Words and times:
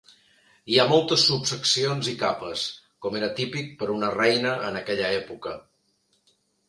Hi 0.69 0.77
ha 0.77 0.85
moltes 0.91 1.25
subseccions 1.31 2.09
i 2.13 2.15
capes, 2.23 2.63
com 3.05 3.19
era 3.21 3.29
típic 3.41 3.69
per 3.83 3.91
una 3.97 4.13
reina 4.17 4.55
en 4.71 4.81
aquella 4.81 5.13
època. 5.19 5.55